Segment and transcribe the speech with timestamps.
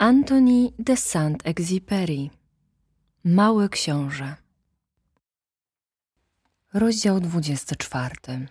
[0.00, 2.30] Antoni de Saint-Exupéry
[3.24, 4.36] Mały Książę
[6.74, 8.48] Rozdział 24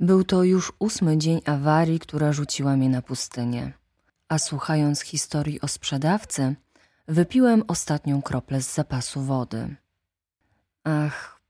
[0.00, 3.72] Był to już ósmy dzień awarii, która rzuciła mnie na pustynię.
[4.28, 6.54] A słuchając historii o sprzedawcy,
[7.08, 9.76] wypiłem ostatnią kroplę z zapasu wody.
[10.84, 11.40] Ach,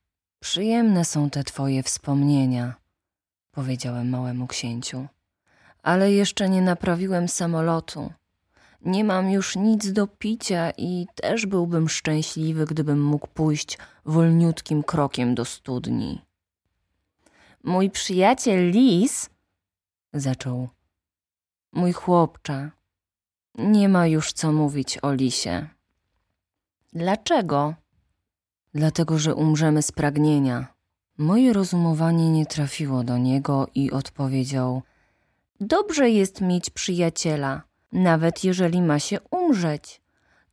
[0.41, 2.75] przyjemne są te twoje wspomnienia,
[3.51, 5.07] powiedziałem małemu księciu.
[5.83, 8.13] Ale jeszcze nie naprawiłem samolotu.
[8.85, 15.35] Nie mam już nic do picia i też byłbym szczęśliwy, gdybym mógł pójść wolniutkim krokiem
[15.35, 16.23] do studni.
[17.63, 19.31] Mój przyjaciel Lis,
[20.13, 20.69] zaczął,
[21.73, 22.71] mój chłopcze,
[23.55, 25.69] nie ma już co mówić o Lisie.
[26.93, 27.75] Dlaczego?
[28.75, 30.75] Dlatego, że umrzemy z pragnienia.
[31.19, 34.83] Moje rozumowanie nie trafiło do niego i odpowiedział:
[35.61, 37.63] Dobrze jest mieć przyjaciela
[37.95, 40.01] nawet jeżeli ma się umrzeć.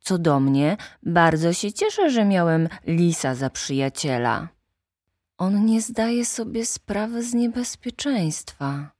[0.00, 4.48] Co do mnie, bardzo się cieszę, że miałem lisa za przyjaciela.
[5.38, 8.90] On nie zdaje sobie sprawy z niebezpieczeństwa,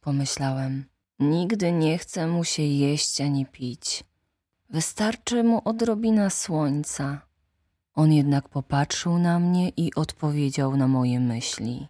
[0.00, 0.84] pomyślałem.
[1.18, 4.04] Nigdy nie chce mu się jeść ani pić.
[4.70, 7.20] Wystarczy mu odrobina słońca.
[7.94, 11.88] On jednak popatrzył na mnie i odpowiedział na moje myśli.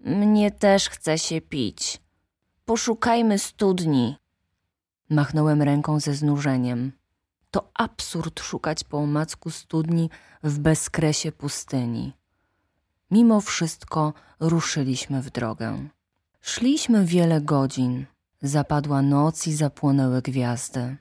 [0.00, 2.02] Mnie też chce się pić.
[2.64, 4.16] Poszukajmy studni.
[5.10, 6.92] Machnąłem ręką ze znużeniem.
[7.50, 10.10] To absurd szukać po omacku studni
[10.42, 12.12] w bezkresie pustyni.
[13.10, 15.88] Mimo wszystko ruszyliśmy w drogę.
[16.40, 18.06] Szliśmy wiele godzin.
[18.42, 20.96] Zapadła noc i zapłonęły gwiazdy.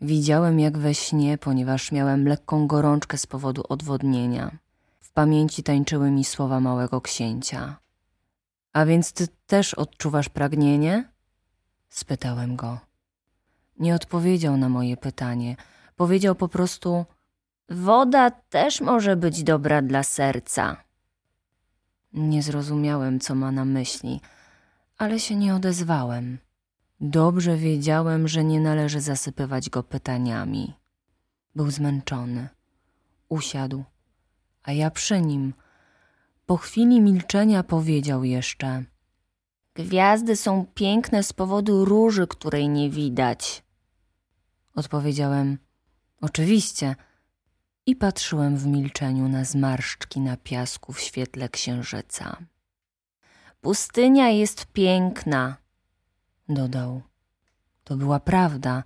[0.00, 4.58] Widziałem jak we śnie, ponieważ miałem lekką gorączkę z powodu odwodnienia.
[5.00, 7.76] W pamięci tańczyły mi słowa małego księcia.
[8.72, 11.12] A więc ty też odczuwasz pragnienie?
[11.88, 12.78] spytałem go.
[13.78, 15.56] Nie odpowiedział na moje pytanie.
[15.96, 17.04] Powiedział po prostu:
[17.68, 20.76] Woda też może być dobra dla serca.
[22.12, 24.20] Nie zrozumiałem, co ma na myśli,
[24.98, 26.38] ale się nie odezwałem.
[27.00, 30.74] Dobrze wiedziałem, że nie należy zasypywać go pytaniami.
[31.54, 32.48] Był zmęczony.
[33.28, 33.84] Usiadł,
[34.62, 35.54] a ja przy nim.
[36.46, 38.84] Po chwili milczenia powiedział jeszcze:
[39.74, 43.63] Gwiazdy są piękne z powodu róży, której nie widać.
[44.74, 45.58] Odpowiedziałem:
[46.20, 46.96] Oczywiście.
[47.86, 52.36] I patrzyłem w milczeniu na zmarszczki na piasku w świetle księżyca.
[53.60, 55.56] Pustynia jest piękna,
[56.48, 57.02] dodał.
[57.84, 58.82] To była prawda.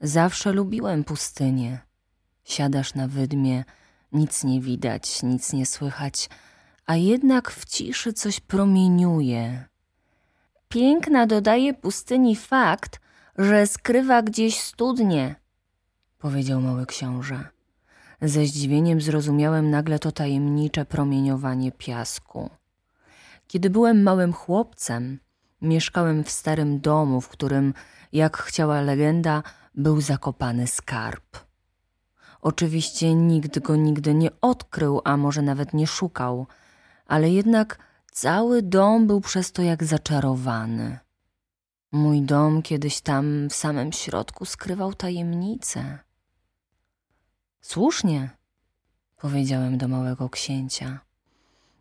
[0.00, 1.78] Zawsze lubiłem pustynię.
[2.44, 3.64] Siadasz na wydmie,
[4.12, 6.28] nic nie widać, nic nie słychać,
[6.86, 9.64] a jednak w ciszy coś promieniuje.
[10.68, 13.00] Piękna dodaje pustyni fakt,
[13.38, 15.34] że skrywa gdzieś studnie,
[16.18, 17.44] powiedział mały książę.
[18.22, 22.50] Ze zdziwieniem zrozumiałem nagle to tajemnicze promieniowanie piasku.
[23.46, 25.18] Kiedy byłem małym chłopcem,
[25.62, 27.74] mieszkałem w starym domu, w którym,
[28.12, 29.42] jak chciała legenda,
[29.74, 31.38] był zakopany skarb.
[32.40, 36.46] Oczywiście nikt go nigdy nie odkrył, a może nawet nie szukał,
[37.06, 37.78] ale jednak
[38.12, 41.03] cały dom był przez to jak zaczarowany.
[41.94, 45.98] Mój dom kiedyś tam w samym środku skrywał tajemnicę.
[47.60, 48.30] Słusznie,
[49.16, 51.00] powiedziałem do małego księcia.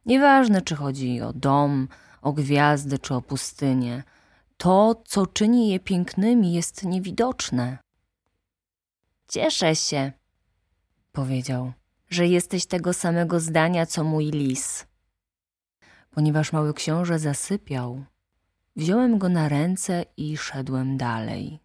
[0.05, 1.87] Nieważne, czy chodzi o dom,
[2.21, 4.03] o gwiazdy, czy o pustynię.
[4.57, 7.77] To, co czyni je pięknymi, jest niewidoczne.
[9.27, 10.11] Cieszę się,
[11.11, 11.73] powiedział,
[12.09, 14.85] że jesteś tego samego zdania, co mój lis.
[16.11, 18.03] Ponieważ mały książę zasypiał,
[18.75, 21.59] Wziąłem go na ręce i szedłem dalej.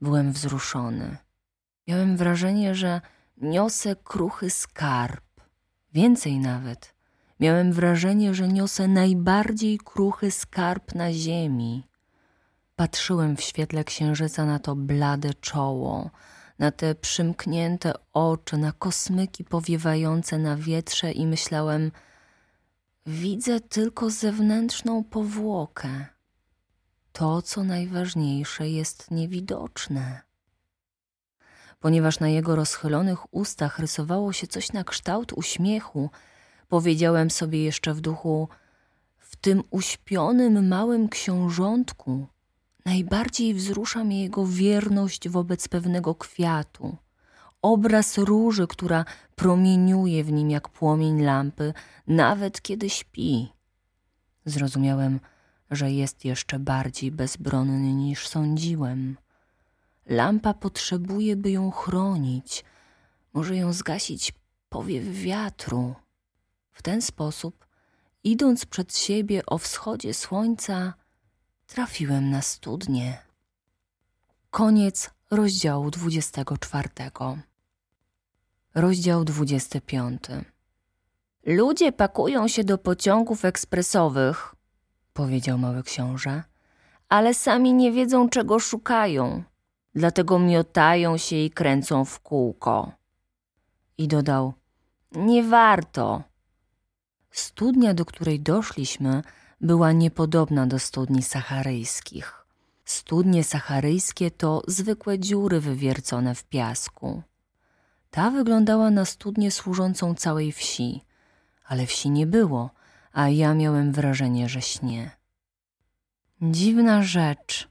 [0.00, 1.16] Byłem wzruszony.
[1.88, 3.00] Miałem wrażenie, że
[3.36, 5.24] niosę kruchy skarb.
[5.92, 6.94] Więcej nawet.
[7.40, 11.86] Miałem wrażenie, że niosę najbardziej kruchy skarb na ziemi.
[12.76, 16.10] Patrzyłem w świetle księżyca na to blade czoło,
[16.58, 21.90] na te przymknięte oczy, na kosmyki powiewające na wietrze i myślałem–
[23.10, 26.06] Widzę tylko zewnętrzną powłokę.
[27.12, 30.20] To, co najważniejsze, jest niewidoczne.
[31.80, 36.10] Ponieważ na jego rozchylonych ustach rysowało się coś na kształt uśmiechu,
[36.68, 38.48] powiedziałem sobie jeszcze w duchu:
[39.18, 42.26] W tym uśpionym małym książątku
[42.84, 46.96] najbardziej wzrusza mnie jego wierność wobec pewnego kwiatu
[47.62, 49.04] obraz róży, która
[49.36, 51.74] promieniuje w nim jak płomień lampy,
[52.06, 53.52] nawet kiedy śpi.
[54.44, 55.20] Zrozumiałem,
[55.70, 59.16] że jest jeszcze bardziej bezbronny niż sądziłem.
[60.06, 62.64] Lampa potrzebuje, by ją chronić.
[63.32, 64.32] Może ją zgasić
[64.68, 65.94] powiew wiatru.
[66.72, 67.66] W ten sposób,
[68.24, 70.94] idąc przed siebie o wschodzie słońca,
[71.66, 73.27] trafiłem na studnię.
[74.50, 76.88] Koniec rozdziału 24.
[78.74, 80.22] Rozdział 25.
[81.46, 84.54] Ludzie pakują się do pociągów ekspresowych,
[85.12, 86.42] powiedział mały książę,
[87.08, 89.42] ale sami nie wiedzą, czego szukają,
[89.94, 92.92] dlatego miotają się i kręcą w kółko.
[93.98, 94.52] I dodał:
[95.12, 96.22] Nie warto.
[97.30, 99.22] Studnia, do której doszliśmy,
[99.60, 102.47] była niepodobna do studni sacharyjskich.
[102.88, 107.22] Studnie sacharyjskie to zwykłe dziury wywiercone w piasku.
[108.10, 111.04] Ta wyglądała na studnię służącą całej wsi,
[111.64, 112.70] ale wsi nie było,
[113.12, 115.10] a ja miałem wrażenie, że śnie.
[116.42, 117.68] Dziwna rzecz,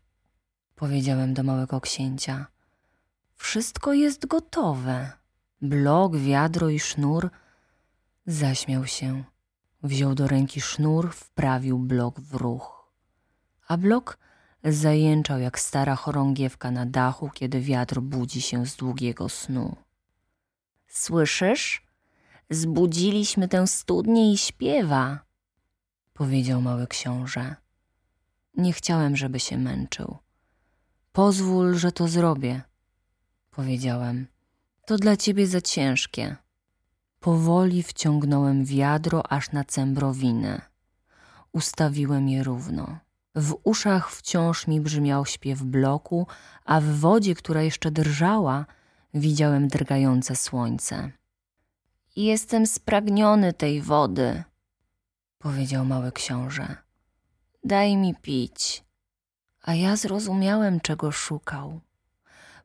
[0.75, 2.47] powiedziałem do małego księcia.
[3.35, 5.11] Wszystko jest gotowe.
[5.61, 7.29] Blok, wiadro i sznur.
[8.27, 9.23] Zaśmiał się.
[9.83, 12.91] Wziął do ręki sznur, wprawił blok w ruch.
[13.67, 14.26] A blok
[14.63, 19.75] zajęczał jak stara chorągiewka na dachu, kiedy wiatr budzi się z długiego snu.
[20.87, 21.87] Słyszysz?
[22.49, 25.19] Zbudziliśmy tę studnię i śpiewa,
[26.13, 27.55] powiedział mały książę.
[28.57, 30.17] Nie chciałem, żeby się męczył.
[31.11, 32.61] Pozwól, że to zrobię,
[33.51, 34.27] powiedziałem.
[34.85, 36.35] To dla ciebie za ciężkie.
[37.19, 40.61] Powoli wciągnąłem wiadro aż na cembrowinę.
[41.51, 42.99] Ustawiłem je równo.
[43.39, 46.27] W uszach wciąż mi brzmiał śpiew bloku,
[46.65, 48.65] a w wodzie, która jeszcze drżała,
[49.13, 51.11] widziałem drgające słońce.
[52.15, 54.43] Jestem spragniony tej wody,
[55.37, 56.75] powiedział mały książę.
[57.63, 58.83] Daj mi pić.
[59.61, 61.79] A ja zrozumiałem, czego szukał.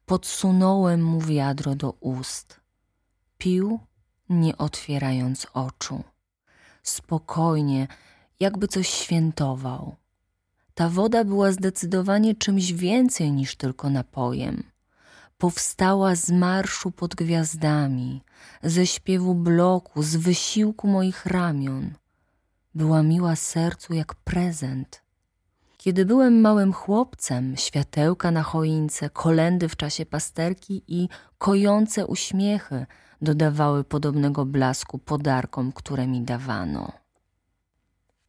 [0.06, 2.60] Podsunąłem mu wiadro do ust.
[3.38, 3.80] Pił,
[4.28, 6.04] nie otwierając oczu.
[6.82, 7.88] Spokojnie,
[8.40, 10.01] jakby coś świętował.
[10.74, 14.62] Ta woda była zdecydowanie czymś więcej niż tylko napojem.
[15.38, 18.22] Powstała z marszu pod gwiazdami,
[18.62, 21.94] ze śpiewu bloku, z wysiłku moich ramion.
[22.74, 25.02] Była miła sercu jak prezent.
[25.76, 31.08] Kiedy byłem małym chłopcem, światełka na choince, kolendy w czasie pasterki i
[31.38, 32.86] kojące uśmiechy
[33.22, 36.92] dodawały podobnego blasku podarkom, które mi dawano.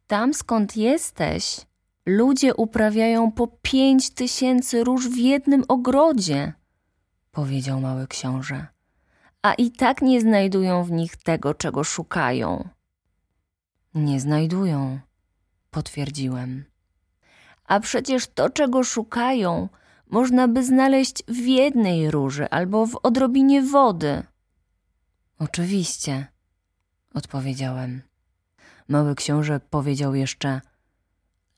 [0.06, 1.60] Tam skąd jesteś,
[2.06, 6.52] ludzie uprawiają po pięć tysięcy róż w jednym ogrodzie,
[7.32, 8.66] powiedział mały książę,
[9.42, 12.68] a i tak nie znajdują w nich tego, czego szukają.
[13.94, 14.98] Nie znajdują,
[15.70, 16.64] potwierdziłem.
[17.64, 19.68] A przecież to, czego szukają,
[20.10, 24.22] można by znaleźć w jednej róży albo w odrobinie wody.
[25.38, 26.26] Oczywiście,
[27.14, 28.02] odpowiedziałem.
[28.88, 30.60] Mały książę powiedział jeszcze: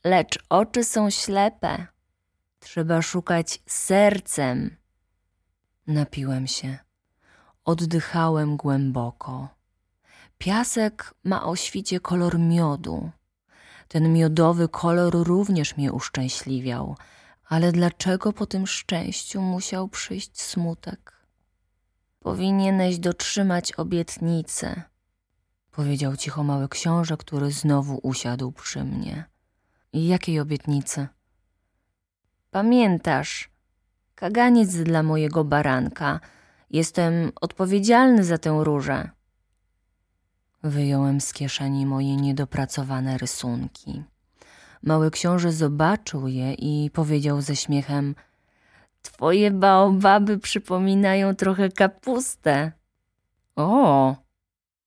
[0.06, 1.86] Lecz oczy są ślepe.
[2.60, 4.76] Trzeba szukać sercem.
[5.86, 6.78] Napiłem się.
[7.64, 9.48] Oddychałem głęboko.
[10.38, 13.10] Piasek ma o świcie kolor miodu.
[13.88, 16.96] Ten miodowy kolor również mnie uszczęśliwiał,
[17.44, 21.26] ale dlaczego po tym szczęściu musiał przyjść smutek?
[22.20, 24.82] Powinieneś dotrzymać obietnicy,
[25.70, 29.35] powiedział cicho mały książę, który znowu usiadł przy mnie.
[30.04, 31.06] Jakiej obietnicy?
[32.50, 33.50] Pamiętasz,
[34.14, 36.20] kaganiec dla mojego baranka.
[36.70, 39.10] Jestem odpowiedzialny za tę różę.
[40.62, 44.02] Wyjąłem z kieszeni moje niedopracowane rysunki.
[44.82, 48.14] Mały książę zobaczył je i powiedział ze śmiechem:
[49.02, 52.72] Twoje baobaby przypominają trochę kapustę.
[53.56, 54.16] O,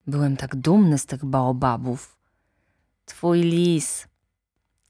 [0.08, 2.18] byłem tak dumny z tych baobabów.
[3.06, 4.09] Twój lis,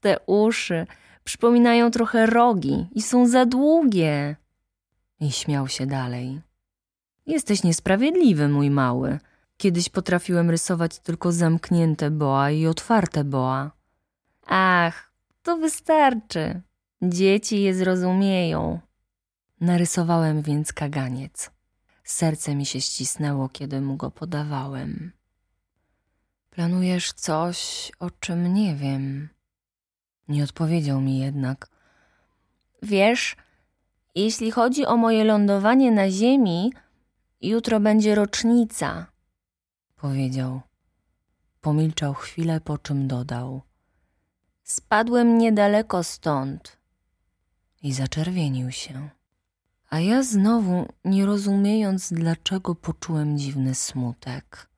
[0.00, 0.86] te uszy
[1.24, 4.36] przypominają trochę rogi i są za długie.
[5.20, 6.40] I śmiał się dalej.
[7.26, 9.18] Jesteś niesprawiedliwy, mój mały.
[9.56, 13.70] Kiedyś potrafiłem rysować tylko zamknięte boa i otwarte boa.
[14.46, 16.60] Ach, to wystarczy.
[17.02, 18.80] Dzieci je zrozumieją.
[19.60, 21.50] Narysowałem więc kaganiec.
[22.04, 25.12] Serce mi się ścisnęło, kiedy mu go podawałem.
[26.50, 29.28] Planujesz coś, o czym nie wiem.
[30.30, 31.68] Nie odpowiedział mi jednak.
[32.82, 33.36] Wiesz,
[34.14, 36.72] jeśli chodzi o moje lądowanie na ziemi,
[37.40, 39.06] jutro będzie rocznica,
[39.96, 40.60] powiedział.
[41.60, 43.62] Pomilczał chwilę, po czym dodał.
[44.62, 46.76] Spadłem niedaleko stąd.
[47.82, 49.08] I zaczerwienił się.
[49.90, 54.70] A ja znowu, nie rozumiejąc, dlaczego poczułem dziwny smutek.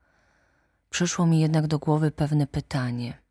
[0.90, 3.21] Przyszło mi jednak do głowy pewne pytanie.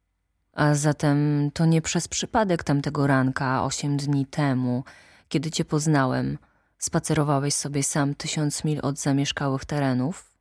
[0.53, 4.83] A zatem to nie przez przypadek tamtego ranka, osiem dni temu,
[5.29, 6.37] kiedy cię poznałem,
[6.77, 10.31] spacerowałeś sobie sam tysiąc mil od zamieszkałych terenów?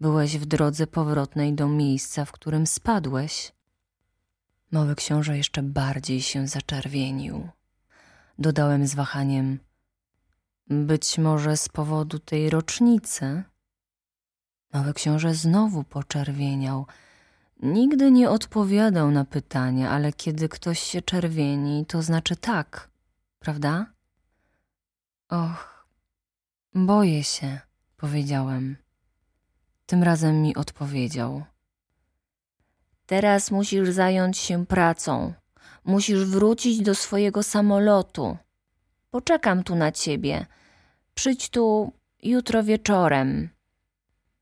[0.00, 3.52] Byłeś w drodze powrotnej do miejsca, w którym spadłeś?
[4.72, 7.48] Mały książę jeszcze bardziej się zaczerwienił.
[8.38, 9.58] Dodałem z wahaniem:
[10.66, 13.42] Być może z powodu tej rocznicy?
[14.72, 16.86] Mały książę znowu poczerwieniał.
[17.62, 22.90] Nigdy nie odpowiadał na pytania, ale kiedy ktoś się czerwieni, to znaczy tak,
[23.38, 23.86] prawda?
[25.28, 25.86] Och,
[26.74, 27.60] boję się,
[27.96, 28.76] powiedziałem.
[29.86, 31.42] Tym razem mi odpowiedział.
[33.06, 35.32] Teraz musisz zająć się pracą.
[35.84, 38.36] Musisz wrócić do swojego samolotu.
[39.10, 40.46] Poczekam tu na ciebie.
[41.14, 43.48] Przyjdź tu jutro wieczorem.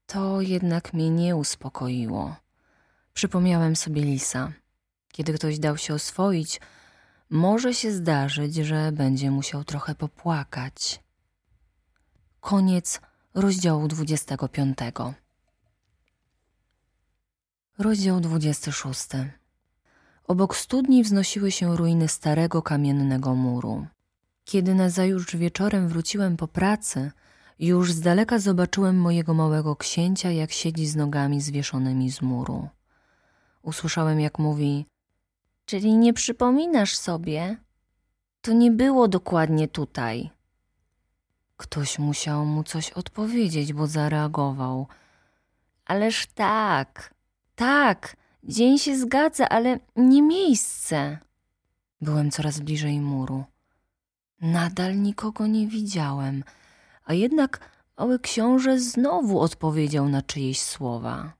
[0.06, 2.36] To jednak mnie nie uspokoiło.
[3.18, 4.52] Przypomniałem sobie lisa.
[5.12, 6.60] Kiedy ktoś dał się oswoić,
[7.30, 11.02] może się zdarzyć, że będzie musiał trochę popłakać.
[12.40, 13.00] Koniec
[13.34, 14.78] rozdziału 25.
[17.78, 19.08] Rozdział 26.
[20.24, 23.86] Obok studni wznosiły się ruiny starego kamiennego muru.
[24.44, 27.10] Kiedy nazajutrz wieczorem wróciłem po pracy,
[27.58, 32.68] już z daleka zobaczyłem mojego małego księcia, jak siedzi z nogami zwieszonymi z muru.
[33.62, 34.86] Usłyszałem, jak mówi:
[35.64, 37.56] Czyli nie przypominasz sobie?
[38.40, 40.30] To nie było dokładnie tutaj.
[41.56, 44.86] Ktoś musiał mu coś odpowiedzieć, bo zareagował.
[45.84, 47.14] Ależ tak,
[47.54, 51.18] tak, dzień się zgadza, ale nie miejsce.
[52.00, 53.44] Byłem coraz bliżej muru.
[54.40, 56.44] Nadal nikogo nie widziałem,
[57.04, 61.37] a jednak mały książę znowu odpowiedział na czyjeś słowa.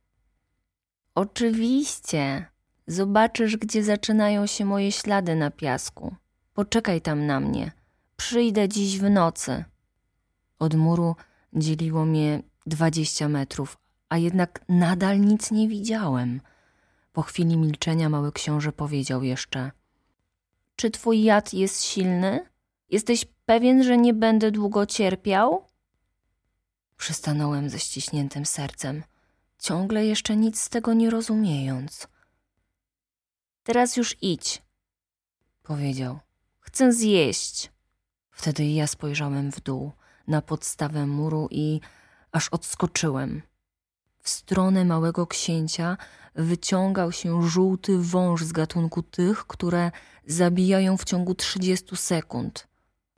[1.18, 2.46] Oczywiście,
[2.86, 6.14] zobaczysz, gdzie zaczynają się moje ślady na piasku.
[6.54, 7.72] Poczekaj tam na mnie.
[8.16, 9.64] Przyjdę dziś w nocy.
[10.58, 11.16] Od muru
[11.52, 16.40] dzieliło mnie dwadzieścia metrów, a jednak nadal nic nie widziałem.
[17.12, 19.70] Po chwili milczenia mały książę powiedział jeszcze:
[20.76, 22.46] Czy twój jad jest silny?
[22.90, 25.64] Jesteś pewien, że nie będę długo cierpiał?
[26.96, 29.02] Przystanąłem ze ściśniętym sercem,
[29.58, 32.08] ciągle jeszcze nic z tego nie rozumiejąc.
[33.62, 34.62] Teraz już idź,
[35.62, 36.18] powiedział.
[36.60, 37.72] Chcę zjeść.
[38.30, 39.92] Wtedy ja spojrzałem w dół,
[40.26, 41.80] na podstawę muru i
[42.32, 43.42] aż odskoczyłem.
[44.22, 45.96] W stronę małego księcia
[46.34, 49.90] wyciągał się żółty wąż z gatunku tych, które
[50.26, 52.68] zabijają w ciągu trzydziestu sekund.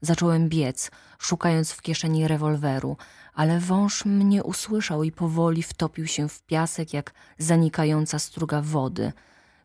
[0.00, 2.97] Zacząłem biec, szukając w kieszeni rewolweru,
[3.35, 9.12] ale wąż mnie usłyszał i powoli wtopił się w piasek jak zanikająca struga wody,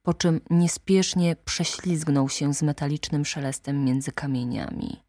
[0.03, 5.05] po czym niespiesznie prześlizgnął się z metalicznym szelestem między kamieniami.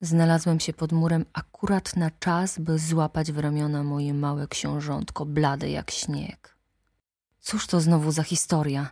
[0.00, 5.70] Znalazłem się pod murem akurat na czas, by złapać w ramiona moje małe książątko, blade
[5.70, 6.56] jak śnieg.
[7.40, 8.90] Cóż to znowu za historia?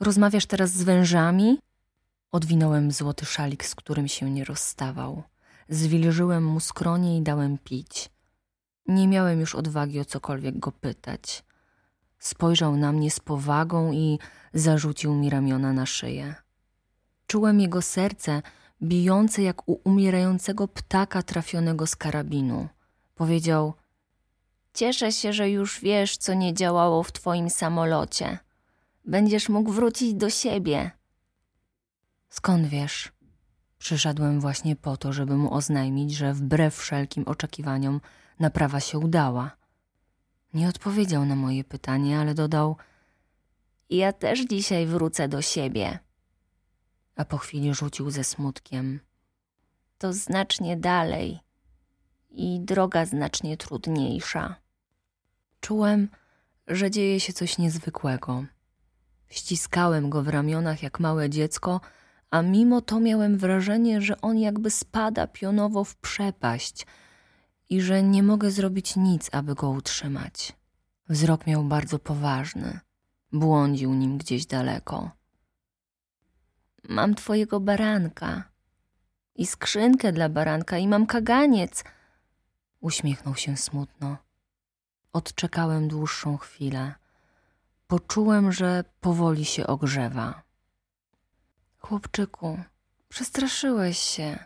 [0.00, 1.58] Rozmawiasz teraz z wężami?
[2.32, 5.22] Odwinąłem złoty szalik, z którym się nie rozstawał.
[5.68, 8.10] Zwilżyłem mu skronie i dałem pić.
[8.86, 11.44] Nie miałem już odwagi o cokolwiek go pytać.
[12.18, 14.18] Spojrzał na mnie z powagą i
[14.54, 16.34] zarzucił mi ramiona na szyję.
[17.26, 18.42] Czułem jego serce
[18.82, 22.68] bijące jak u umierającego ptaka trafionego z karabinu.
[23.14, 23.74] Powiedział:
[24.74, 28.38] Cieszę się, że już wiesz, co nie działało w twoim samolocie.
[29.04, 30.97] Będziesz mógł wrócić do siebie.
[32.28, 33.12] Skąd wiesz?
[33.78, 38.00] Przyszedłem właśnie po to, żeby mu oznajmić, że wbrew wszelkim oczekiwaniom
[38.40, 39.56] naprawa się udała.
[40.54, 42.76] Nie odpowiedział na moje pytanie, ale dodał:
[43.90, 45.98] Ja też dzisiaj wrócę do siebie.
[47.16, 49.00] A po chwili rzucił ze smutkiem:
[49.98, 51.40] To znacznie dalej
[52.30, 54.54] i droga znacznie trudniejsza.
[55.60, 56.08] Czułem,
[56.68, 58.44] że dzieje się coś niezwykłego.
[59.28, 61.80] Ściskałem go w ramionach jak małe dziecko,
[62.30, 66.86] a mimo to miałem wrażenie, że on jakby spada pionowo w przepaść
[67.70, 70.56] i że nie mogę zrobić nic, aby go utrzymać.
[71.08, 72.80] Wzrok miał bardzo poważny,
[73.32, 75.10] błądził nim gdzieś daleko.
[76.88, 78.44] Mam twojego baranka
[79.34, 81.84] i skrzynkę dla baranka i mam kaganiec.
[82.80, 84.16] Uśmiechnął się smutno.
[85.12, 86.94] Odczekałem dłuższą chwilę.
[87.86, 90.47] Poczułem, że powoli się ogrzewa.
[91.78, 92.58] Chłopczyku,
[93.08, 94.38] przestraszyłeś się.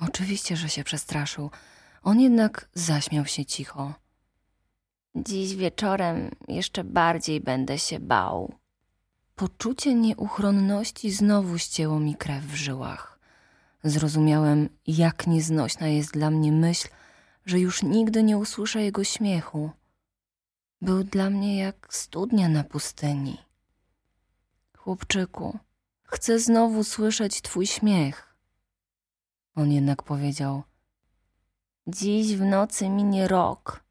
[0.00, 1.50] Oczywiście, że się przestraszył.
[2.02, 3.94] On jednak zaśmiał się cicho.
[5.14, 8.54] Dziś wieczorem jeszcze bardziej będę się bał.
[9.34, 13.18] Poczucie nieuchronności znowu ścięło mi krew w żyłach.
[13.84, 16.88] Zrozumiałem, jak nieznośna jest dla mnie myśl,
[17.46, 19.70] że już nigdy nie usłyszę jego śmiechu.
[20.82, 23.38] Był dla mnie jak studnia na pustyni.
[24.76, 25.58] Chłopczyku,
[26.04, 28.34] chcę znowu słyszeć twój śmiech.
[29.56, 30.62] On jednak powiedział:
[31.86, 33.84] Dziś w nocy minie rok.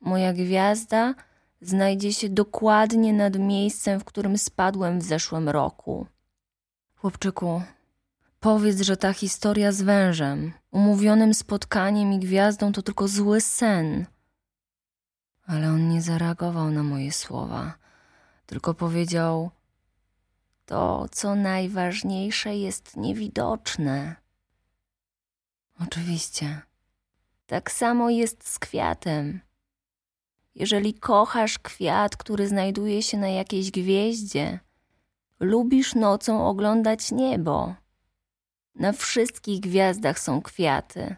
[0.00, 1.14] Moja gwiazda
[1.60, 6.06] znajdzie się dokładnie nad miejscem, w którym spadłem w zeszłym roku.
[6.96, 7.62] Chłopczyku,
[8.40, 14.06] powiedz, że ta historia z wężem, umówionym spotkaniem i gwiazdą to tylko zły sen.
[15.46, 17.74] Ale on nie zareagował na moje słowa,
[18.46, 19.50] tylko powiedział:
[20.72, 24.16] To, co najważniejsze, jest niewidoczne.
[25.80, 26.62] Oczywiście.
[27.46, 29.40] Tak samo jest z kwiatem.
[30.54, 34.60] Jeżeli kochasz kwiat, który znajduje się na jakiejś gwieździe,
[35.40, 37.74] lubisz nocą oglądać niebo.
[38.74, 41.16] Na wszystkich gwiazdach są kwiaty.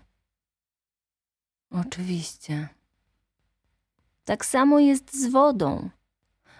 [1.70, 2.68] Oczywiście.
[4.25, 5.90] Tak samo jest z wodą.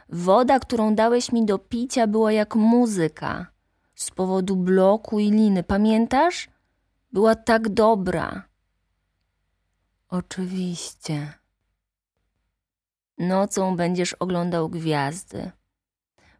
[0.09, 3.47] Woda, którą dałeś mi do picia, była jak muzyka.
[3.95, 5.63] Z powodu bloku i liny.
[5.63, 6.49] Pamiętasz?
[7.13, 8.49] Była tak dobra.
[10.09, 11.33] Oczywiście.
[13.19, 15.51] Nocą będziesz oglądał gwiazdy.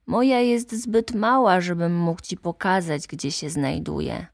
[0.07, 4.27] Moja jest zbyt mała, żebym mógł ci pokazać, gdzie się znajduje.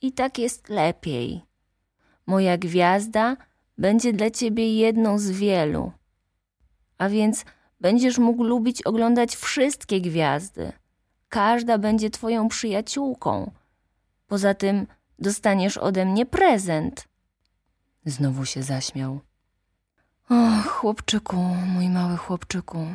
[0.00, 1.44] I tak jest lepiej.
[2.26, 3.36] Moja gwiazda
[3.78, 5.92] będzie dla ciebie jedną z wielu.
[6.98, 7.44] A więc
[7.80, 10.72] będziesz mógł lubić oglądać wszystkie gwiazdy.
[11.28, 13.50] Każda będzie twoją przyjaciółką.
[14.26, 14.86] Poza tym
[15.18, 17.08] dostaniesz ode mnie prezent.
[18.06, 19.20] Znowu się zaśmiał.
[20.30, 21.36] O, chłopczyku,
[21.74, 22.86] mój mały chłopczyku,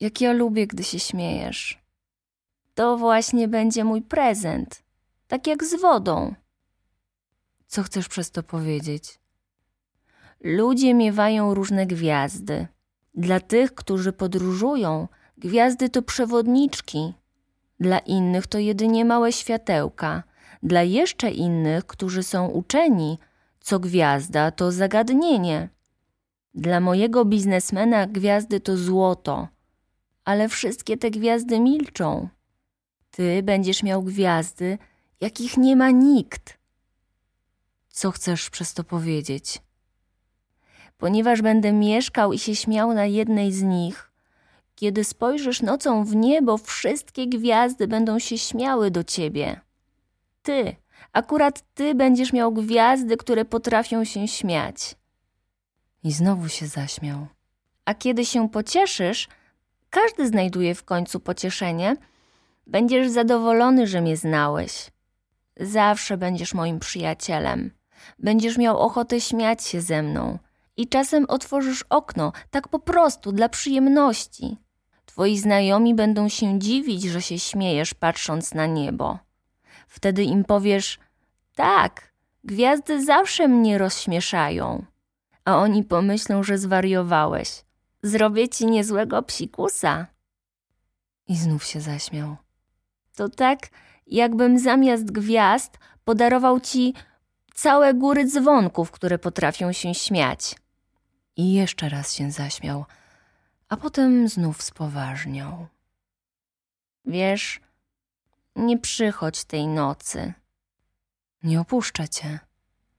[0.00, 1.78] jak ja lubię, gdy się śmiejesz.
[2.74, 4.82] To właśnie będzie mój prezent,
[5.28, 6.34] tak jak z wodą.
[7.66, 9.18] Co chcesz przez to powiedzieć?
[10.40, 12.66] Ludzie miewają różne gwiazdy.
[13.14, 17.14] Dla tych, którzy podróżują, gwiazdy to przewodniczki.
[17.80, 20.22] Dla innych to jedynie małe światełka.
[20.62, 23.18] Dla jeszcze innych, którzy są uczeni,
[23.60, 25.68] co gwiazda to zagadnienie.
[26.54, 29.48] Dla mojego biznesmena gwiazdy to złoto,
[30.24, 32.28] ale wszystkie te gwiazdy milczą.
[33.10, 34.78] Ty będziesz miał gwiazdy,
[35.20, 36.58] jakich nie ma nikt.
[37.88, 39.62] Co chcesz przez to powiedzieć?
[40.98, 44.10] Ponieważ będę mieszkał i się śmiał na jednej z nich,
[44.74, 49.60] kiedy spojrzysz nocą w niebo, wszystkie gwiazdy będą się śmiały do ciebie.
[50.42, 50.76] Ty,
[51.12, 54.94] akurat ty będziesz miał gwiazdy, które potrafią się śmiać.
[56.04, 57.26] I znowu się zaśmiał.
[57.84, 59.28] A kiedy się pocieszysz,
[59.90, 61.96] każdy znajduje w końcu pocieszenie,
[62.66, 64.90] będziesz zadowolony, że mnie znałeś.
[65.56, 67.70] Zawsze będziesz moim przyjacielem.
[68.18, 70.38] Będziesz miał ochotę śmiać się ze mną.
[70.76, 74.56] I czasem otworzysz okno, tak po prostu, dla przyjemności.
[75.06, 79.18] Twoi znajomi będą się dziwić, że się śmiejesz, patrząc na niebo.
[79.88, 80.98] Wtedy im powiesz:
[81.54, 82.12] Tak,
[82.44, 84.84] gwiazdy zawsze mnie rozśmieszają
[85.44, 87.64] a oni pomyślą, że zwariowałeś.
[88.02, 90.06] Zrobię ci niezłego psikusa.
[91.28, 92.36] I znów się zaśmiał.
[93.16, 93.58] To tak,
[94.06, 96.94] jakbym zamiast gwiazd podarował ci
[97.54, 100.54] całe góry dzwonków, które potrafią się śmiać.
[101.36, 102.84] I jeszcze raz się zaśmiał,
[103.68, 105.66] a potem znów spoważniał.
[107.04, 107.60] Wiesz,
[108.56, 110.32] nie przychodź tej nocy.
[111.42, 112.38] Nie opuszczę cię.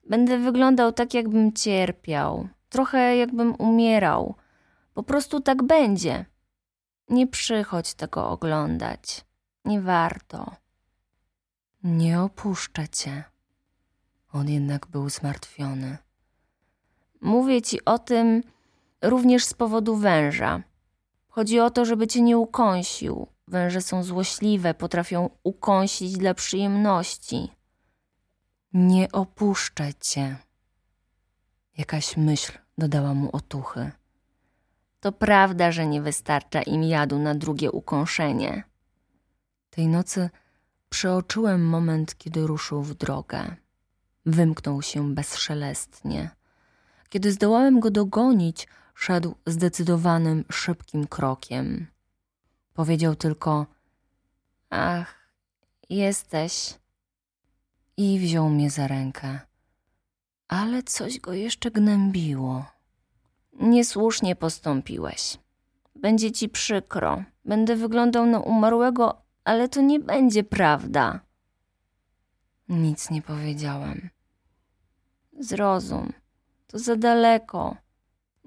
[0.09, 4.35] Będę wyglądał tak, jakbym cierpiał, trochę jakbym umierał.
[4.93, 6.25] Po prostu tak będzie.
[7.09, 9.25] Nie przychodź tego oglądać.
[9.65, 10.55] Nie warto.
[11.83, 13.23] Nie opuszczę cię.
[14.33, 15.97] On jednak był zmartwiony.
[17.25, 18.43] Mówię ci o tym
[19.01, 20.63] również z powodu węża.
[21.27, 23.27] Chodzi o to, żeby cię nie ukąsił.
[23.47, 27.51] Węże są złośliwe, potrafią ukąsić dla przyjemności.
[28.73, 30.35] Nie opuszczę cię.
[31.77, 33.91] Jakaś myśl dodała mu otuchy.
[34.99, 38.63] To prawda, że nie wystarcza im jadu na drugie ukąszenie.
[39.69, 40.29] Tej nocy
[40.89, 43.55] przeoczyłem moment, kiedy ruszył w drogę.
[44.25, 46.29] Wymknął się bezszelestnie.
[47.09, 51.87] Kiedy zdołałem go dogonić, szedł zdecydowanym, szybkim krokiem.
[52.73, 53.65] Powiedział tylko:
[54.69, 55.29] Ach,
[55.89, 56.79] jesteś
[57.97, 59.39] i wziął mnie za rękę.
[60.47, 62.65] Ale coś go jeszcze gnębiło.
[63.53, 65.37] Niesłusznie postąpiłeś.
[65.95, 67.23] Będzie ci przykro.
[67.45, 71.19] Będę wyglądał na umarłego, ale to nie będzie prawda.
[72.69, 74.09] Nic nie powiedziałem.
[75.39, 76.13] Zrozum,
[76.67, 77.77] to za daleko.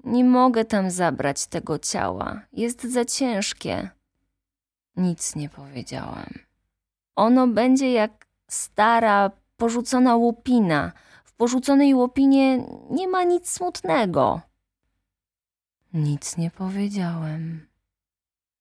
[0.03, 2.41] Nie mogę tam zabrać tego ciała.
[2.53, 3.89] Jest za ciężkie.
[4.95, 6.39] Nic nie powiedziałem.
[7.15, 10.91] Ono będzie jak stara, porzucona łupina.
[11.23, 14.41] W porzuconej łopinie nie ma nic smutnego.
[15.93, 17.67] Nic nie powiedziałem.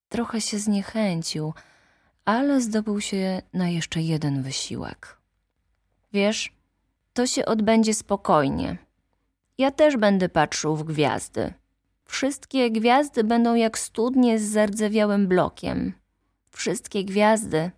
[0.09, 1.55] Trochę się zniechęcił,
[2.25, 5.19] ale zdobył się na jeszcze jeden wysiłek.
[6.13, 6.53] Wiesz,
[7.13, 8.88] to się odbędzie spokojnie.
[9.59, 11.55] Ja też będę patrzył w gwiazdy.
[12.05, 15.93] Wszystkie gwiazdy będą jak studnie z zardzewiałym blokiem.
[16.51, 17.71] Wszystkie gwiazdy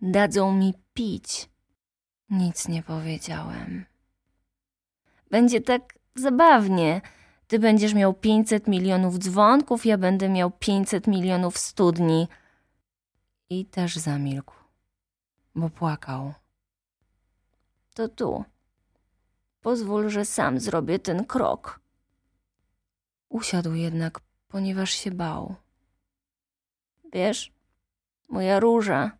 [0.00, 1.50] dadzą mi pić.
[2.30, 3.84] Nic nie powiedziałem.
[5.30, 7.00] Będzie tak zabawnie.
[7.46, 12.28] Ty będziesz miał 500 milionów dzwonków, ja będę miał 500 milionów studni.
[13.50, 14.54] I też zamilkł,
[15.54, 16.34] bo płakał.
[17.94, 18.44] To tu.
[19.64, 21.80] Pozwól, że sam zrobię ten krok.
[23.28, 25.54] Usiadł jednak, ponieważ się bał.
[27.12, 27.52] Wiesz,
[28.28, 29.10] moja róża.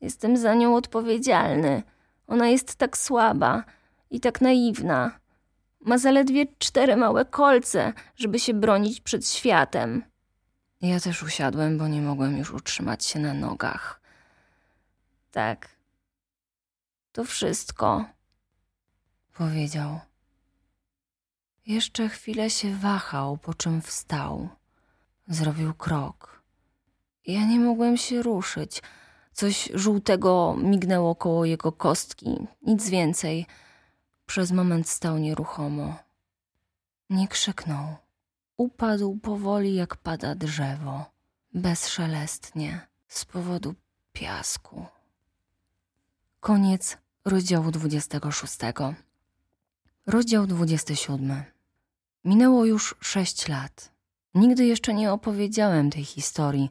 [0.00, 1.82] Jestem za nią odpowiedzialny.
[2.26, 3.64] Ona jest tak słaba
[4.10, 5.18] i tak naiwna.
[5.80, 10.04] Ma zaledwie cztery małe kolce, żeby się bronić przed światem.
[10.82, 14.00] Ja też usiadłem, bo nie mogłem już utrzymać się na nogach.
[15.30, 15.68] Tak.
[17.12, 18.15] To wszystko,
[19.38, 20.00] powiedział.
[21.66, 24.48] Jeszcze chwilę się wahał, po czym wstał.
[25.28, 26.42] Zrobił krok.
[27.26, 28.82] Ja nie mogłem się ruszyć.
[29.32, 33.46] Coś żółtego mignęło koło jego kostki, nic więcej.
[34.26, 35.96] Przez moment stał nieruchomo.
[37.10, 37.96] Nie krzyknął.
[38.56, 41.04] Upadł powoli, jak pada drzewo,
[41.54, 43.74] bezszelestnie, z powodu
[44.12, 44.86] piasku.
[46.40, 48.58] Koniec rozdziału 26.
[50.06, 51.42] Rozdział 27.
[52.24, 53.92] Minęło już sześć lat.
[54.34, 56.70] Nigdy jeszcze nie opowiedziałem tej historii.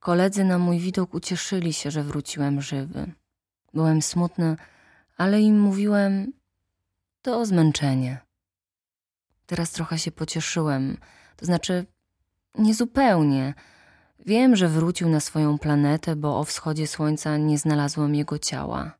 [0.00, 3.12] Koledzy na mój widok ucieszyli się, że wróciłem żywy.
[3.74, 4.56] Byłem smutny,
[5.16, 6.32] ale im mówiłem,
[7.22, 8.18] to zmęczenie.
[9.46, 10.96] Teraz trochę się pocieszyłem,
[11.36, 11.86] to znaczy
[12.58, 13.54] niezupełnie.
[14.26, 18.98] Wiem, że wrócił na swoją planetę, bo o wschodzie słońca nie znalazłem jego ciała.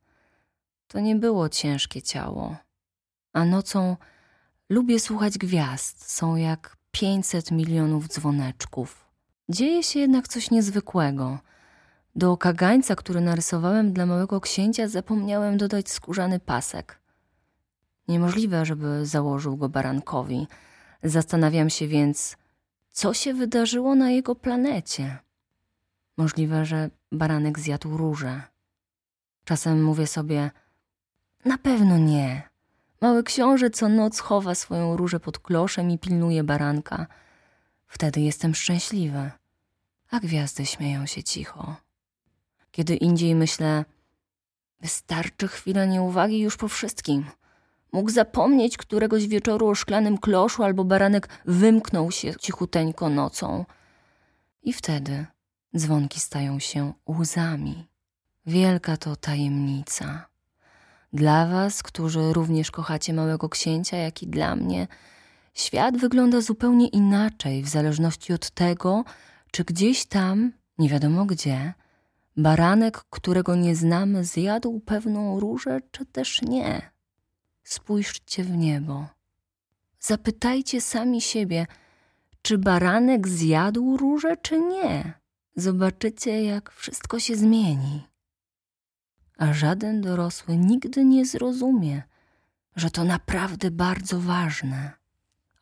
[0.87, 2.68] To nie było ciężkie ciało.
[3.39, 3.97] A nocą
[4.69, 9.05] lubię słuchać gwiazd, są jak pięćset milionów dzwoneczków.
[9.49, 11.39] Dzieje się jednak coś niezwykłego.
[12.17, 17.01] Do kagańca, który narysowałem dla małego księcia, zapomniałem dodać skórzany pasek.
[18.09, 20.47] Niemożliwe, żeby założył go barankowi.
[21.03, 22.37] Zastanawiam się więc,
[22.91, 25.19] co się wydarzyło na jego planecie.
[26.17, 28.43] Możliwe, że baranek zjadł róże.
[29.45, 30.51] Czasem mówię sobie,
[31.45, 32.48] na pewno nie.
[33.01, 37.07] Mały książę co noc chowa swoją różę pod kloszem i pilnuje baranka.
[37.87, 39.31] Wtedy jestem szczęśliwy,
[40.11, 41.77] a gwiazdy śmieją się cicho.
[42.71, 43.85] Kiedy indziej myślę,
[44.81, 47.25] wystarczy chwila nieuwagi już po wszystkim–
[47.93, 53.65] Mógł zapomnieć któregoś wieczoru o szklanym kloszu albo baranek wymknął się cichuteńko nocą.
[54.63, 55.27] I wtedy
[55.77, 57.89] dzwonki stają się łzami.
[58.47, 60.29] Wielka to tajemnica.
[61.13, 64.87] Dla was, którzy również kochacie małego księcia, jak i dla mnie,
[65.55, 69.05] świat wygląda zupełnie inaczej w zależności od tego,
[69.51, 71.75] czy gdzieś tam, nie wiadomo gdzie,
[72.37, 76.91] baranek, którego nie znamy, zjadł pewną różę, czy też nie
[77.69, 79.07] spójrzcie w niebo.
[80.01, 81.67] Zapytajcie sami siebie,
[82.43, 85.13] czy baranek zjadł różę, czy nie.
[85.57, 88.07] Zobaczycie, jak wszystko się zmieni.
[89.39, 92.03] A żaden dorosły nigdy nie zrozumie,
[92.77, 94.93] że to naprawdę bardzo ważne.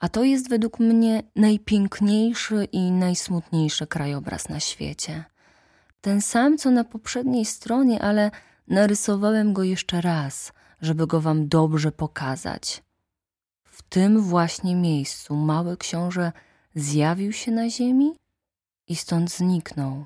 [0.01, 5.25] A to jest według mnie najpiękniejszy i najsmutniejszy krajobraz na świecie.
[6.01, 8.31] Ten sam, co na poprzedniej stronie, ale
[8.69, 12.83] narysowałem go jeszcze raz, żeby go wam dobrze pokazać.
[13.65, 16.33] W tym właśnie miejscu mały książę
[16.75, 18.17] zjawił się na ziemi
[18.89, 20.05] i stąd zniknął.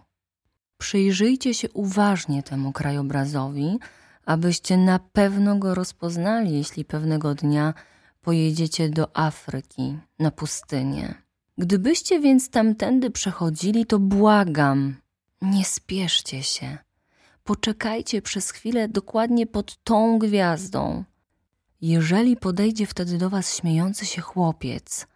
[0.80, 3.78] Przyjrzyjcie się uważnie temu krajobrazowi,
[4.26, 7.74] abyście na pewno go rozpoznali, jeśli pewnego dnia
[8.20, 11.14] pojedziecie do Afryki, na pustynię.
[11.58, 14.96] Gdybyście więc tamtędy przechodzili, to błagam,
[15.42, 16.78] nie spieszcie się.
[17.44, 21.04] poczekajcie przez chwilę dokładnie pod tą gwiazdą.
[21.80, 25.06] Jeżeli podejdzie wtedy do was śmiejący się chłopiec,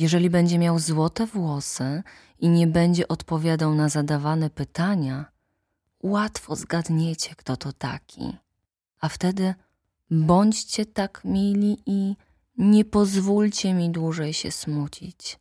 [0.00, 2.02] jeżeli będzie miał złote włosy
[2.38, 5.24] i nie będzie odpowiadał na zadawane pytania,
[6.02, 8.36] łatwo zgadniecie, kto to taki.
[9.00, 9.54] A wtedy
[10.10, 12.16] bądźcie tak mili i
[12.58, 15.38] nie pozwólcie mi dłużej się smucić.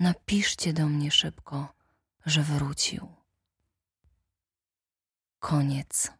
[0.00, 1.68] Napiszcie do mnie szybko,
[2.26, 3.08] że wrócił.
[5.38, 6.19] Koniec.